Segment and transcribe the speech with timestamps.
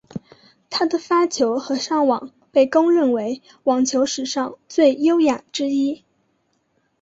[0.71, 6.03] 他的发球和上网被公认为网球史上最优雅之一。